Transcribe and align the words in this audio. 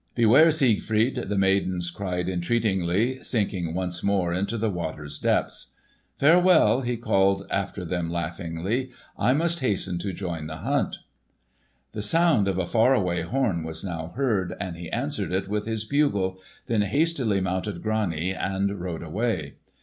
"Beware, 0.15 0.49
Siegfried!" 0.49 1.13
the 1.13 1.37
maidens 1.37 1.91
cried 1.91 2.27
entreatingly, 2.27 3.21
sinking 3.23 3.75
once 3.75 4.01
more 4.01 4.33
into 4.33 4.57
the 4.57 4.71
water's 4.71 5.19
depths. 5.19 5.73
"Farewell!" 6.17 6.81
he 6.81 6.97
called 6.97 7.45
after 7.51 7.85
them 7.85 8.09
laughingly. 8.09 8.89
"I 9.15 9.33
must 9.33 9.59
hasten 9.59 9.99
to 9.99 10.11
join 10.11 10.47
the 10.47 10.57
hunt." 10.65 10.97
The 11.91 12.01
sound 12.01 12.47
of 12.47 12.57
a 12.57 12.65
far 12.65 12.95
away 12.95 13.21
horn 13.21 13.61
was 13.63 13.83
now 13.83 14.11
heard, 14.15 14.55
and 14.59 14.75
he 14.75 14.89
answered 14.89 15.31
it 15.31 15.47
with 15.47 15.67
his 15.67 15.85
bugle, 15.85 16.41
then 16.65 16.81
hastily 16.81 17.39
mounted 17.39 17.83
Grani 17.83 18.33
and 18.33 18.79
rode 18.79 19.03
away. 19.03 19.57